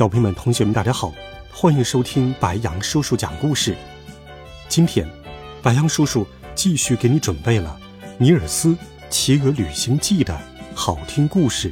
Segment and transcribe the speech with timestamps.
[0.00, 1.12] 小朋友们、同学们，大家好，
[1.52, 3.76] 欢迎收听白羊叔叔讲故事。
[4.66, 5.06] 今天，
[5.62, 7.78] 白羊叔叔继续给你准备了
[8.16, 8.74] 《尼尔斯
[9.10, 10.40] 骑鹅旅行记》的
[10.74, 11.70] 好听故事。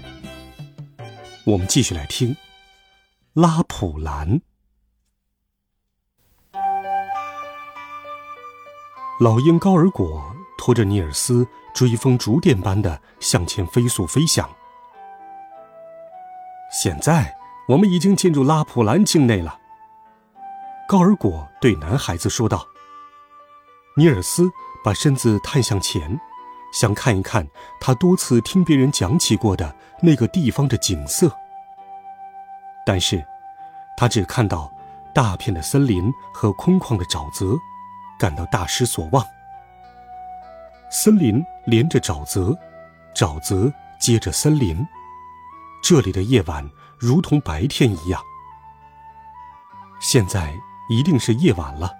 [1.44, 2.34] 我们继续来听
[3.32, 4.38] 《拉普兰》。
[9.20, 10.22] 老鹰高尔果
[10.58, 14.46] 拖着尼尔斯追风逐电般的向前飞速飞翔。
[16.70, 17.37] 现在。
[17.68, 19.58] 我们已经进入拉普兰境内了。
[20.88, 22.66] 高尔果对男孩子说道。
[23.94, 24.48] 尼尔斯
[24.82, 26.18] 把身子探向前，
[26.72, 27.46] 想看一看
[27.80, 31.30] 他多次听别人讲起过的那个地方的景色。
[32.86, 33.22] 但是，
[33.98, 34.72] 他只看到
[35.14, 37.54] 大片的森林和空旷的沼泽，
[38.18, 39.22] 感到大失所望。
[40.90, 42.56] 森林连着沼泽，
[43.14, 44.86] 沼泽接着森林，
[45.82, 46.66] 这里的夜晚。
[46.98, 48.20] 如同白天一样。
[50.00, 50.54] 现在
[50.88, 51.92] 一定是夜晚了，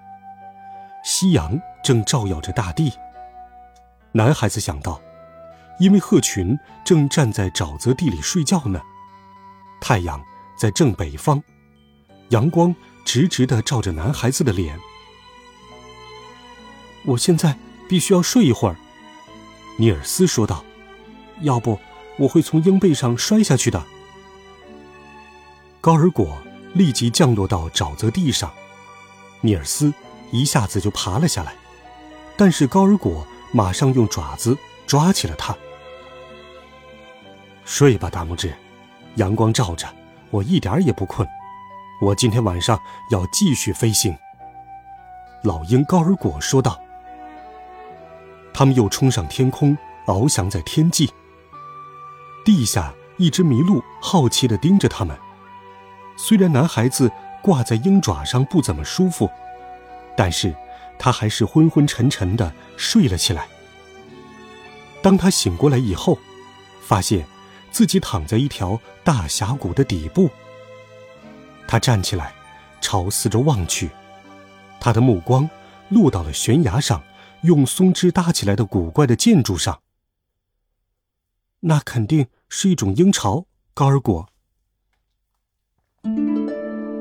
[1.03, 2.91] 夕阳正照耀着大地。
[4.11, 5.01] 男孩子想到，
[5.79, 8.81] 因为鹤群正站在沼泽地里睡觉呢。
[9.81, 10.21] 太阳
[10.57, 11.41] 在正北方，
[12.29, 12.75] 阳光
[13.05, 14.79] 直直的照着男孩子的脸。
[17.05, 18.75] 我现在必须要睡一会儿，
[19.77, 20.63] 尼尔斯说道，
[21.41, 21.79] 要不
[22.17, 23.85] 我会从鹰背上摔下去的。
[25.81, 26.37] 高尔果
[26.73, 28.51] 立即降落到沼泽地上，
[29.39, 29.93] 尼尔斯
[30.29, 31.55] 一下子就爬了下来，
[32.35, 35.55] 但是高尔果马上用爪子抓起了他。
[37.63, 38.53] 睡吧，大拇指，
[39.15, 39.87] 阳光照着，
[40.31, 41.25] 我一点也不困。
[42.01, 42.77] 我今天晚上
[43.11, 44.15] 要继续飞行。”
[45.43, 46.77] 老鹰高尔果说道。
[48.53, 51.09] 他们又冲上天空，翱翔在天际。
[52.43, 55.17] 地下一只麋鹿好奇地盯着他们。
[56.21, 57.09] 虽然男孩子
[57.41, 59.31] 挂在鹰爪上不怎么舒服，
[60.17, 60.53] 但是
[60.99, 63.47] 他还是昏昏沉沉的睡了起来。
[65.01, 66.19] 当他醒过来以后，
[66.81, 67.25] 发现
[67.71, 70.29] 自己躺在一条大峡谷的底部。
[71.65, 72.33] 他站起来，
[72.81, 73.89] 朝四周望去，
[74.77, 75.49] 他的目光
[75.87, 77.01] 落到了悬崖上
[77.43, 79.79] 用松枝搭起来的古怪的建筑上。
[81.61, 84.27] 那肯定是一种鹰巢，高尔果。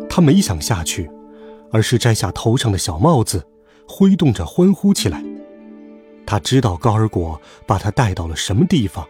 [0.09, 1.09] 他没想下去，
[1.71, 3.47] 而是摘下头上的小帽子，
[3.87, 5.25] 挥动着欢呼起来。
[6.27, 9.09] 他知道高尔果把他带到了什么地方，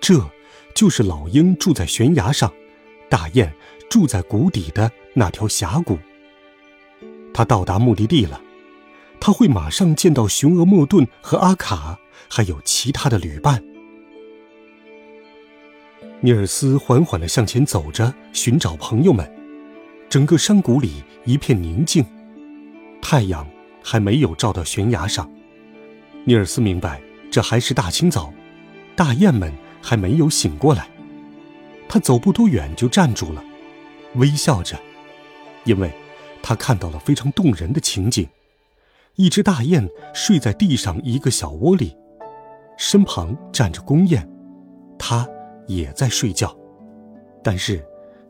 [0.00, 0.24] 这
[0.74, 2.52] 就是老鹰住在悬崖上，
[3.08, 3.52] 大雁
[3.88, 5.98] 住在谷底的那条峡谷。
[7.34, 8.40] 他到达目的地了，
[9.18, 11.98] 他会马上见到雄鹅莫顿和阿卡，
[12.28, 13.64] 还有其他的旅伴。
[16.20, 19.28] 尼尔斯缓缓地向前走着，寻找朋友们。
[20.08, 22.04] 整个山谷里一片宁静，
[23.00, 23.48] 太阳
[23.82, 25.30] 还没有照到悬崖上。
[26.24, 28.32] 尼尔斯明白，这还是大清早，
[28.94, 30.86] 大雁们还没有醒过来。
[31.88, 33.42] 他走不多远就站住了，
[34.14, 34.78] 微笑着，
[35.64, 35.90] 因为
[36.42, 38.28] 他看到了非常动人的情景：
[39.16, 41.96] 一只大雁睡在地上一个小窝里，
[42.76, 44.28] 身旁站着公雁，
[44.98, 45.26] 它。
[45.66, 46.56] 也在睡觉，
[47.42, 47.84] 但是，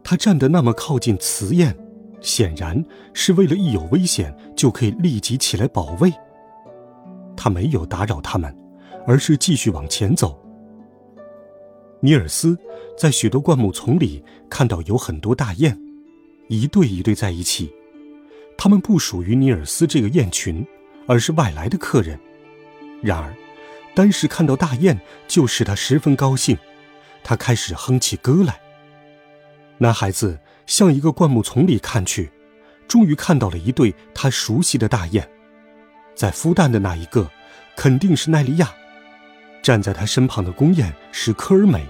[0.04, 1.76] 他站得那么靠近雌燕，
[2.20, 6.12] 显然是为了一有危险就可以立即起来保卫。
[7.37, 8.54] 他没有打扰他们，
[9.06, 10.38] 而是继续往前走。
[12.00, 12.59] 尼尔斯
[12.98, 15.78] 在许多灌木丛里看到有很多大雁，
[16.48, 17.72] 一对一对在一起。
[18.59, 20.65] 他们不属于尼尔斯这个雁群，
[21.06, 22.18] 而是外来的客人。
[23.01, 23.34] 然而，
[23.95, 26.56] 单是看到大雁就使他十分高兴。
[27.24, 28.60] 他开始哼起歌来。
[29.78, 32.30] 男孩子向一个灌木丛里看去，
[32.86, 35.28] 终于看到了一对他熟悉的大雁，
[36.15, 37.30] 在孵蛋的那一个，
[37.77, 38.66] 肯定是奈利亚；
[39.63, 41.86] 站在他身旁的公雁是科尔美。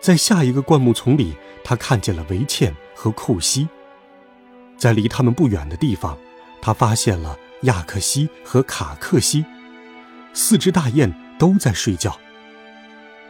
[0.00, 3.68] 在下一个灌木丛里，他看见了维茜和库西。
[4.76, 6.18] 在离他们不远的地方，
[6.60, 9.44] 他发现了亚克西和卡克西，
[10.32, 12.18] 四只大雁都在睡觉。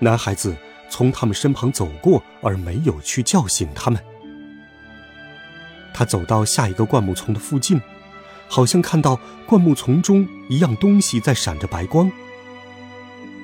[0.01, 0.57] 男孩子。
[0.91, 4.01] 从他们身旁走过，而没有去叫醒他们。
[5.93, 7.81] 他走到下一个灌木丛的附近，
[8.49, 12.13] 好像看到灌木丛中一样东西在闪着白光。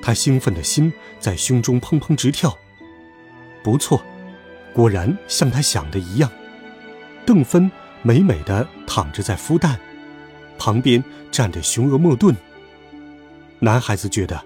[0.01, 2.57] 他兴奋的心在胸中砰砰直跳。
[3.63, 4.01] 不错，
[4.73, 6.31] 果然像他想的一样，
[7.25, 7.69] 邓芬
[8.01, 9.77] 美美的躺着在孵蛋，
[10.57, 12.33] 旁边站着雄鹅莫顿。
[13.59, 14.41] 男孩子觉得，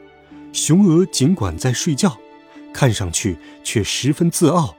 [0.55, 2.17] 雄鹅尽管在睡觉，
[2.73, 4.73] 看上去却十分自傲，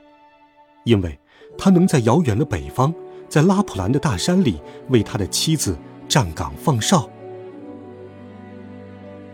[0.84, 1.18] 因为
[1.58, 2.92] 它能在遥远的北方。
[3.28, 5.76] 在拉普兰的大山里为他的妻子
[6.08, 7.10] 站岗放哨。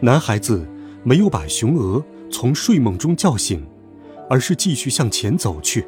[0.00, 0.66] 男孩子
[1.04, 3.64] 没有把雄鹅从睡梦中叫醒，
[4.30, 5.86] 而是继续向前走去。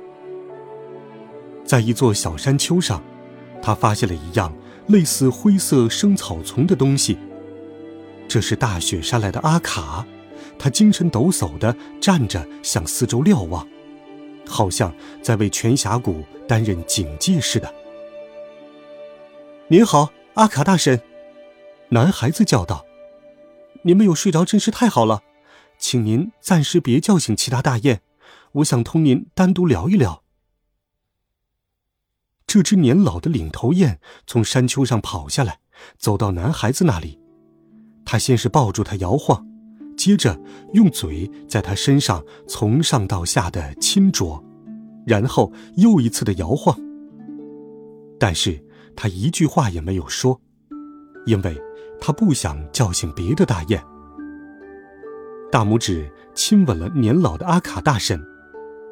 [1.65, 3.03] 在一座小山丘上，
[3.63, 4.55] 他发现了一样
[4.89, 7.19] 类似灰色生草丛的东西。
[8.29, 10.07] 这是大雪山来的阿卡，
[10.59, 13.67] 他精神抖擞地站着，向四周瞭望，
[14.47, 17.75] 好像在为全峡谷担任警戒似的。
[19.69, 21.01] 您好，阿卡大神，
[21.89, 22.85] 男孩子叫道
[23.83, 25.23] ：“您没有睡着，真是太好了，
[25.79, 28.01] 请您暂时别叫醒其他大雁，
[28.53, 30.23] 我想同您单独聊一聊。”
[32.47, 35.59] 这只年老的领头雁从山丘上跑下来，
[35.99, 37.19] 走到男孩子那里，
[38.05, 39.45] 他先是抱住他摇晃，
[39.97, 40.39] 接着
[40.73, 44.43] 用嘴在他身上从上到下的亲啄，
[45.07, 46.79] 然后又一次的摇晃，
[48.19, 48.63] 但是。
[48.97, 50.41] 他一句话也没有说，
[51.27, 51.61] 因为
[52.01, 53.85] 他不想叫醒别的大雁。
[55.51, 58.25] 大拇指亲吻了年老的阿卡大神，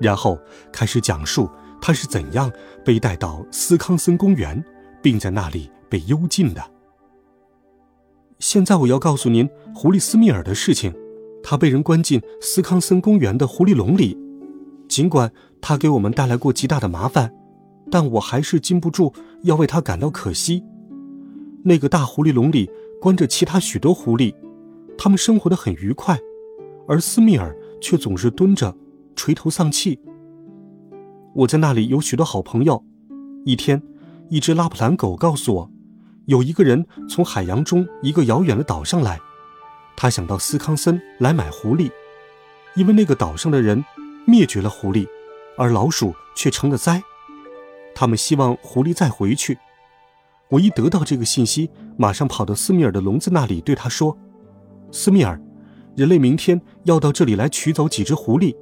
[0.01, 0.37] 然后
[0.73, 1.49] 开始讲述
[1.81, 2.51] 他是怎样
[2.85, 4.61] 被带到斯康森公园，
[5.01, 6.72] 并在那里被幽禁的。
[8.43, 10.93] 现在我要告诉您狐狸斯密尔的事情，
[11.45, 14.19] 他被人关进斯康森公园的狐狸笼里，
[14.89, 17.33] 尽管他给我们带来过极大的麻烦。
[17.89, 19.13] 但我还是禁不住
[19.45, 20.65] 要为他感到可惜。
[21.63, 22.69] 那个大狐狸笼里
[23.01, 24.35] 关着其他许多狐狸，
[24.99, 26.19] 他们生活的很愉快，
[26.89, 28.77] 而斯密尔却总是蹲着，
[29.15, 30.01] 垂头丧气。
[31.33, 32.85] 我在那里有许多好朋友。
[33.45, 33.81] 一天，
[34.31, 35.71] 一只拉普兰狗告诉我，
[36.27, 39.19] 有一个人从海洋中一个遥远的岛上来，
[39.97, 41.91] 他想到斯康森来买狐狸，
[42.77, 43.85] 因为那个岛上的人
[44.25, 45.07] 灭绝了狐狸，
[45.57, 47.03] 而老鼠却成了灾。
[47.95, 49.59] 他们希望狐狸再回去。
[50.49, 54.17] 我一得到这个信息，马上跑到斯密尔的笼子那里，对他说
[54.93, 55.41] ：“斯密尔，
[55.97, 58.55] 人类明天要到这里来取走几只狐狸，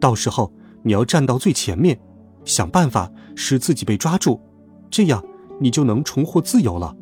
[0.00, 0.52] 到时候
[0.82, 2.00] 你要站到最前面，
[2.44, 4.40] 想办法使自己被抓住，
[4.90, 5.22] 这样
[5.60, 6.96] 你就能重获自由了。”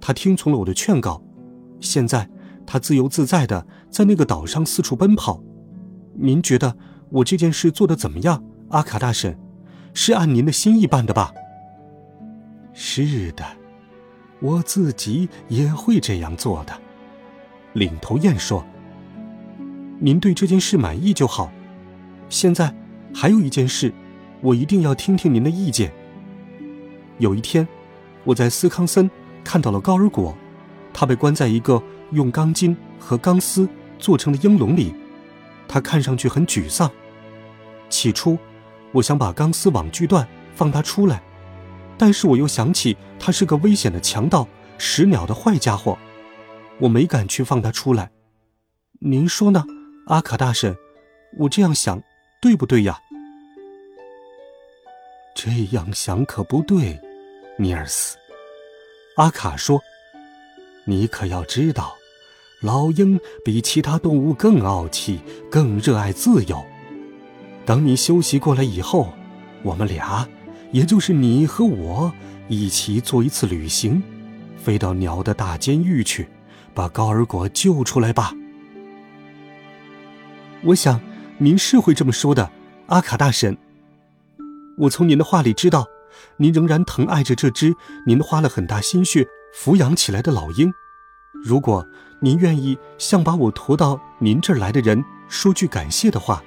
[0.00, 1.22] 他听从了我的劝告，
[1.80, 2.28] 现在
[2.66, 5.42] 他自由自在的在那个岛上四处奔跑。
[6.14, 6.76] 您觉得
[7.08, 9.38] 我这件事做得怎么样，阿卡大婶？
[9.94, 11.32] 是按您的心意办的吧？
[12.72, 13.44] 是的，
[14.40, 16.72] 我自己也会这样做的。
[17.74, 18.64] 领头雁说
[20.00, 21.52] ：“您对这件事满意就好。
[22.28, 22.74] 现在
[23.14, 23.92] 还有一件事，
[24.40, 25.92] 我一定要听听您的意见。
[27.18, 27.66] 有一天，
[28.24, 29.10] 我在斯康森
[29.44, 30.36] 看到了高尔果，
[30.92, 33.68] 他被关在一个用钢筋和钢丝
[33.98, 34.94] 做成的鹰笼里，
[35.66, 36.90] 他看上去很沮丧。
[37.88, 38.38] 起初。”
[38.92, 41.22] 我想把钢丝网锯断，放他出来，
[41.96, 45.96] 但是我又想起他是个危险的强盗、食鸟的坏家伙，
[46.78, 48.10] 我没敢去放他出来。
[49.00, 49.64] 您说呢，
[50.08, 50.76] 阿卡大神？
[51.38, 52.02] 我这样想，
[52.42, 52.98] 对不对呀？
[55.44, 56.96] 这样想可不对，
[57.58, 58.16] 尼尔斯。
[59.16, 59.82] 阿卡说
[60.86, 61.96] ：“你可要知道，
[62.60, 65.18] 老鹰比其他动物更傲气，
[65.50, 66.64] 更热爱自由。”
[67.66, 69.12] 等你休息过来以后，
[69.64, 70.28] 我们俩，
[70.70, 72.12] 也就是你和我，
[72.46, 74.00] 一起做一次旅行，
[74.56, 76.28] 飞到鸟的大监狱去，
[76.72, 78.32] 把高尔果救出来吧。
[80.62, 81.00] 我想，
[81.38, 82.48] 您是会这么说的，
[82.86, 83.58] 阿卡大神。
[84.78, 85.86] 我从您的话里知道，
[86.38, 87.74] 您仍然疼爱着这只
[88.06, 90.72] 您花了很大心血抚养起来的老鹰。
[91.44, 91.86] 如果
[92.20, 96.42] 您愿意向把我驮到您这儿来的人说句感谢的话。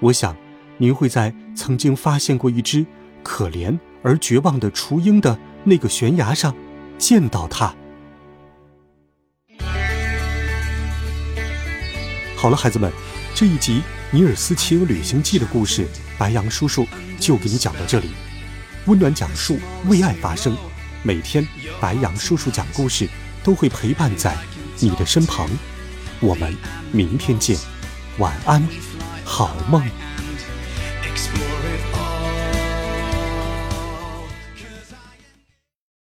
[0.00, 0.36] 我想，
[0.78, 2.84] 您会在曾经发现过一只
[3.22, 6.54] 可怜而绝望的雏鹰的那个悬崖上
[6.98, 7.74] 见到它。
[12.36, 12.92] 好了，孩子们，
[13.34, 13.78] 这一集
[14.12, 16.86] 《尼尔斯骑鹅旅行记》的故事，白羊叔叔
[17.18, 18.10] 就给你讲到这里。
[18.86, 20.56] 温暖讲述，为爱发声。
[21.02, 21.44] 每天，
[21.80, 23.08] 白羊叔叔讲故事
[23.42, 24.36] 都会陪伴在
[24.78, 25.50] 你的身旁。
[26.20, 26.56] 我们
[26.92, 27.58] 明天见，
[28.18, 28.64] 晚安。
[29.24, 29.82] 好梦。